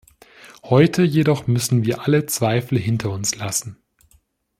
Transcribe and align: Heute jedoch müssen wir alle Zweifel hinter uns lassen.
Heute 0.63 1.03
jedoch 1.03 1.45
müssen 1.45 1.85
wir 1.85 2.01
alle 2.07 2.25
Zweifel 2.25 2.79
hinter 2.79 3.11
uns 3.11 3.35
lassen. 3.35 3.77